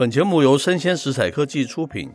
[0.00, 2.10] 本节目由生鲜食材科技出品，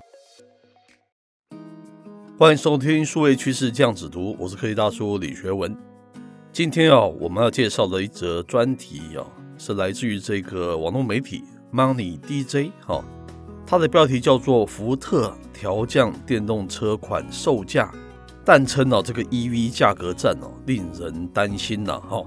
[2.36, 5.78] 欢迎收听数位趋势酱子读，我是科技大叔李学文。
[6.52, 9.22] 今天啊，我们要介绍的一则专题啊，
[9.60, 13.06] 是来自于这个网络媒体 Money DJ 哈，
[13.68, 17.94] 它的标题叫做“福特调降电动车款售价”，
[18.44, 22.26] 但称啊这个 EV 价格战哦令人担心呐哈。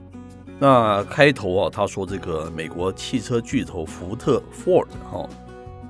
[0.61, 5.29] 那开头啊，他说这个美国汽车巨头福特 Ford 哈。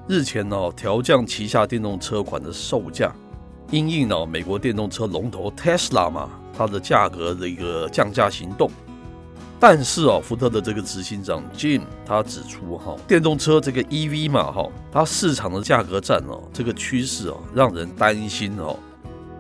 [0.09, 3.13] 日前呢，调降旗下电动车款的售价，
[3.71, 8.71] 因应呢美国电动车龙头 Tesla 嘛，它的价格的一个降价行动。
[9.61, 18.75] 但是啊，福特的这个执行长 Jim 他指出哈，电动车这个 EV 嘛哈，它市场的价格战哦，这个趋势哦，让人担心哦。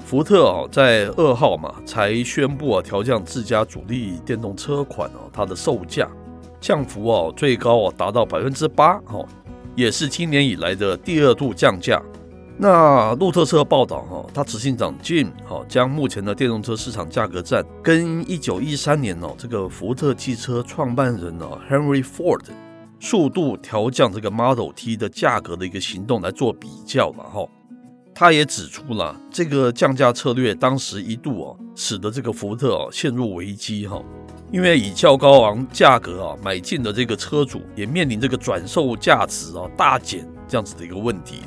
[0.05, 6.07] 福特啊，在二号嘛才宣布啊，调降自家主力电动车款哦，它的售价
[6.61, 9.25] 降幅哦，最高啊达到百分之八哈。
[9.79, 12.03] 也是今年以来的第二度降价。
[12.57, 22.41] 那路透社报道哈，他执行长 Jim 哈将目前的电动车市场价格战跟一九一三年哦这个福特汽车创办人哦 Henry Ford
[22.99, 27.47] 速度调降这个 Model T 的价格的一个行动来做比较了哈。
[28.21, 34.03] 他也指出了这个降价策略当时一度哦使得这个福特哦陷入危机哈。
[34.51, 41.43] 因为以较高昂价格啊买进的这个车主也面临这个转售价值啊大减这样子的一个问题。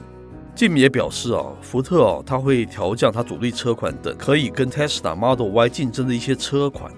[0.56, 6.90] Jim 也表示啊，福特啊他会调降他主力车款等可以跟 Tesla Model Y 竞争的一些车款，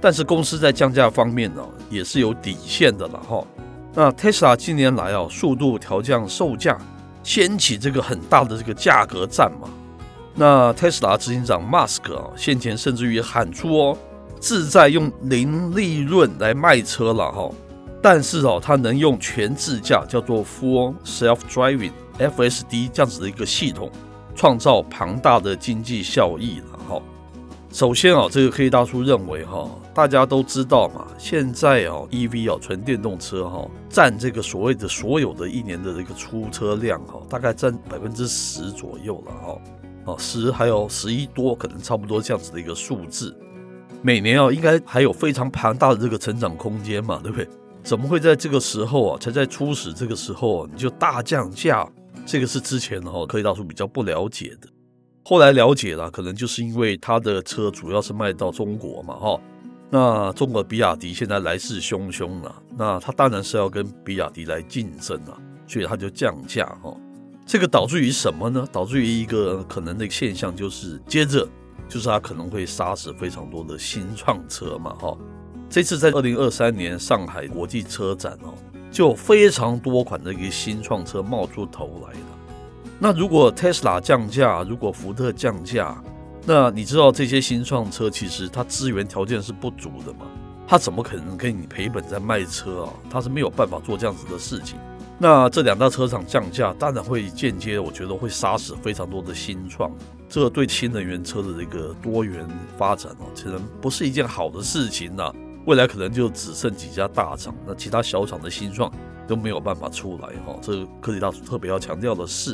[0.00, 3.44] 但是公司在降价方面呢也是有底线的了哈。
[3.92, 6.78] 那 Tesla 近年来啊速度调降售价，
[7.26, 9.68] 掀起这个很大的这个价格战嘛。
[10.36, 13.98] 那特斯拉执行长 Musk 啊先前甚至于喊出哦。
[14.38, 17.50] 自在用零利润来卖车了哈，
[18.02, 23.90] 但是哦，他能用全自驾叫做 Full Self Driving FSD 这样子的一个系统，
[24.34, 26.75] 创造庞大的经济效益了。
[27.72, 39.60] 首先啊，这个科技大叔认为哈，大家都知道嘛，现在哦，EV 哦，纯电动车哈，占这个所谓的所有的一年的这个出车量哈，大概占百分之十左右了哈，
[40.06, 43.36] 哦，十还有十一多，可能差不多这样子的一个数字。
[44.00, 47.46] 每年啊，应该还有非常庞大的这个成长空间嘛，对不对？
[47.82, 51.86] 怎么会在这个时候啊，才在初始这个时候啊，你就大降价？
[52.24, 54.68] 这个是之前哈科技大叔比较不了解的，
[55.28, 59.40] 后来了解了，可能就是因为他的车主要是卖到中国嘛，哈。
[59.90, 66.96] 那中国比亚迪现在来势汹汹了，那他当然是要跟比亚迪来竞争了，所以他就降价哈。
[67.44, 68.64] 这个导致于什么呢？
[68.70, 71.44] 导致于一个可能的现象，就是接着。
[71.88, 75.18] 就是他可能会杀死非常多的新创车嘛，哈。
[75.68, 78.54] 这次在二零二三年上海国际车展哦，
[78.92, 82.35] 就非常多款的一个新创车冒出头来了。
[82.98, 86.02] 那如果 Tesla 降价，如果福特降价，
[86.46, 90.26] 那你知道这些新创车其实它资源条件是不足的嘛？
[90.66, 92.92] 它怎么可能给你赔本在卖车啊？
[93.10, 94.78] 它是没有办法做这样子的事情。
[95.18, 99.90] 那这两大车厂降价，当然会间接，我觉得会杀死非常多的新创。
[100.28, 102.46] 这对新能源车的这个多元
[102.76, 105.32] 发展哦，其实不是一件好的事情呐。
[105.66, 108.90] 未来可能就只剩几家大厂，那其他小厂的新创
[109.26, 110.56] 都没有办法出来哈。
[110.62, 112.52] 这科技大叔特别要强调的是，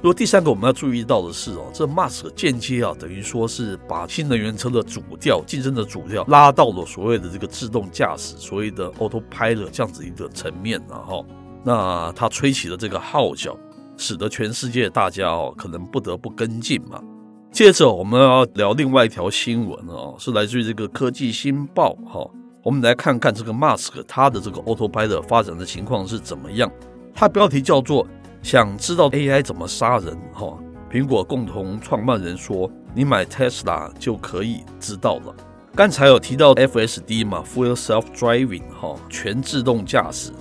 [0.00, 11.26] 如果第三个我们要注意到的是哦，这 Musk 间接啊，等于说是把新能源车的主调、竞争的主调拉到了所谓的这个自动驾驶、所谓的 Autopilot 这样子一个层面然后。
[11.64, 13.54] 那他吹起了这个号角，
[13.96, 17.02] 使得全世界大家哦可能不得不跟进嘛。
[17.50, 22.24] 接着我们要聊另外一条新闻哦，是来自于这个科技新报哈。
[22.62, 26.70] 我们来看看这个 Musk 他的这个 Autopilot 发展的情况是怎么样。
[27.14, 28.06] 它标题叫做
[28.42, 30.58] “想知道 AI 怎么杀人”哈。
[30.90, 35.34] 苹果共同创办人说：“你买 Tesla 就可以知道了。”
[35.76, 40.32] 刚才有提到 FSD 嘛，Full Self Driving 哈，全自动驾驶。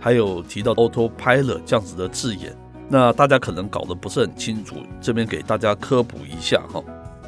[0.00, 2.56] 还有提到 autopilot 这样子的字眼，
[2.88, 6.82] 那大家可能搞得不是很清楚，这边给大家科普一下哈。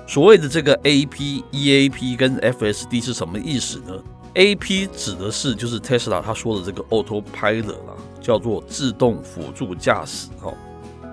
[0.06, 3.94] 所谓的这个 AP、EAP 跟 FSD 是什么意思呢
[4.36, 10.52] ？AP 指的是就是 Tesla 他说的这个 autopilot 啦，叫做自动辅助驾驶哈。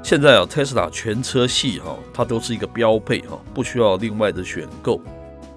[0.03, 4.99] 现在啊，Tesla 全车系哈，它都是一个标配哈，不需要另外的选购。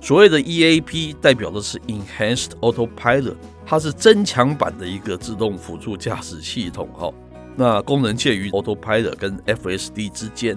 [0.01, 3.35] 所谓的 EAP 代表的是 Enhanced Autopilot，
[3.67, 7.13] 它是增强版的一个自动辅助驾驶系统哈。
[7.57, 10.57] 那功能介于 Autopilot 跟 FSD 之间。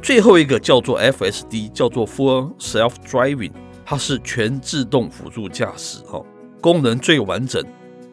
[0.00, 3.52] 最后一个叫做 FSD，叫做 Full Self Driving，
[3.84, 6.22] 它是全自动辅助驾驶哈，
[6.64, 7.62] 功能最完整。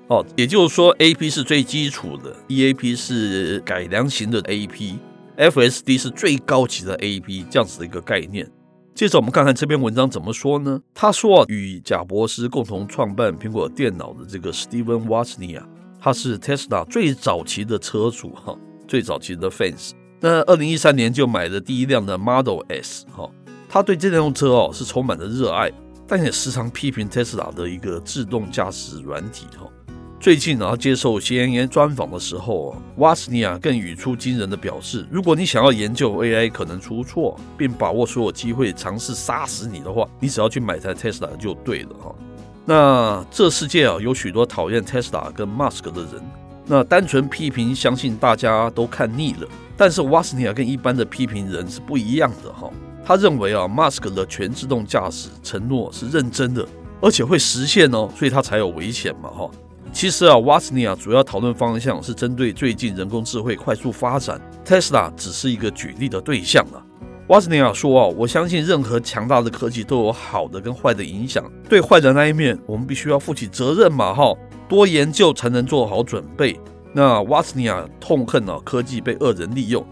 [0.10, 8.46] 哦，也就是说，AP 是最基础的，EAP 是改良型的 AP，FSD 是最高级的 AP，这样子的一个概念。
[8.94, 10.82] 接着我们看看这篇文章怎么说呢？
[10.94, 15.64] 他说，与贾伯斯共同创办苹果电脑的这个 Steven Wozniak，
[15.98, 18.54] 他是 Tesla 最早期的车主哈，
[18.86, 19.92] 最早期的 fans。
[20.20, 23.32] 那二零一三年就买了第一辆的 Model S 哈，
[23.70, 25.72] 他对这辆车哦是充满了热爱，
[26.12, 29.66] 但也时常批评 Tesla 的一个自动驾驶软体哈。
[30.20, 42.14] 最近啊，接受 CNN 专访的时候啊，瓦斯尼亚更语出惊人的表示：如果你想要研究 AI 可能出错，并把握所有机会尝试杀死你的话，你只要去买台 Tesla 就对了哈。
[42.66, 46.22] 那这世界啊，有许多讨厌 Tesla 跟 Musk 的人，
[46.66, 49.48] 那单纯批评，相信大家都看腻了。
[49.78, 52.70] 但是瓦斯尼亚跟一般的批评人是不一样的哈。
[53.04, 56.66] 他认为啊，Musk 的全自动驾驶承诺是认真的，
[57.02, 59.50] 而且会实现哦，所以他才有危险嘛哈。
[59.92, 66.80] 其实啊，瓦斯尼亚主要讨论方向是针对最近人工智慧快速发展，Tesla 只是一个举例的对象啊。
[67.28, 74.34] 瓦斯尼亚说啊，我相信任何强大的科技都有好的跟坏的影响，对坏的那一面，我们必须要负起责任嘛哈。
[74.70, 76.58] 多研究才能做好准备。
[76.94, 79.86] 那瓦斯尼亚痛恨啊，科技被恶人利用，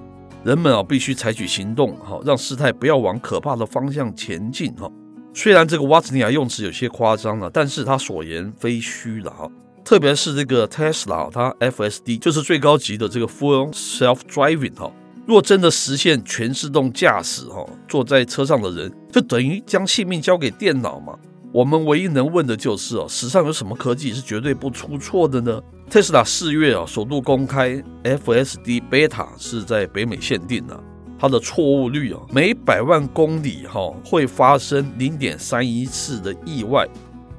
[0.44, 4.90] 人们啊必须采取行动哈，让事态不要往可怕的方向前进哈。
[5.34, 9.50] 虽然这个瓦斯尼亚用词有些夸张了，但是他所言非虚的哈。
[9.84, 14.92] 特别是这个 Tesla，它 FSD 就是最高级的这个 Full Self Driving 哈。
[15.26, 21.18] 若真的实现全自动驾驶哈，坐在车上的人就等于将性命交给电脑嘛。
[21.52, 25.60] 我们唯一能问的就是哦，史上有什么科技是绝对不出错的呢
[25.90, 30.80] 特斯拉四月啊首度公开 FSD Beta 是在北美限定的，
[31.18, 36.88] 它的错误率啊每百万公里哈会发生零点三一次的意外。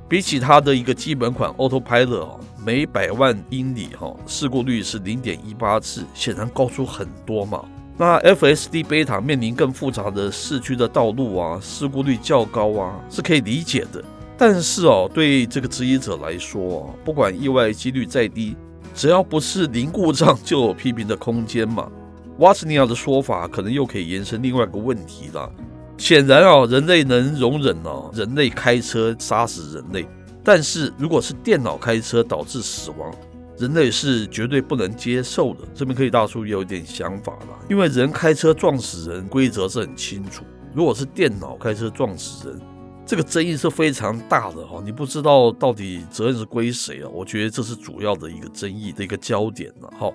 [0.09, 7.65] 比起它的一个基本款 Autopilot 哦，每百万英里哈事故率是零点一八次，显然高出很多嘛。
[8.01, 14.03] 那 FSD Beta 面临更复杂的市区的道路啊，事故率较高啊，是可以理解的。
[14.39, 18.57] 但是哦，对这个质疑者来说，不管意外几率再低，
[18.95, 21.93] 只要不是零故障，就有批评的空间嘛。
[22.39, 25.53] 瓦兹尼亚的说法可能又可以延伸另外一个问题了。
[25.99, 30.09] 显然啊，人类能容忍哦，人类开车杀死人类，
[30.43, 33.15] 但是如果是电脑开车导致死亡，
[33.61, 35.69] 人类是绝对不能接受的。
[35.75, 40.43] 这边科技大叔有一点想法了，因为人开车撞死人规则是很清楚，
[40.75, 42.61] 如果是电脑开车撞死人，
[43.05, 47.09] 这个争议是非常大的哈，你不知道到底责任是归谁啊？
[47.13, 50.11] 我觉得这是主要的一个争议的一个焦点了哈。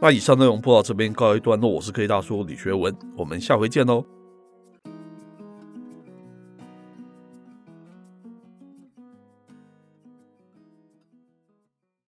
[0.00, 4.17] 那以上内容播到这边告一段落，我是科技大叔李学文，我们下回见喽。